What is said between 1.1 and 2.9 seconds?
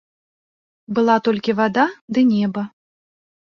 толькі вада ды неба.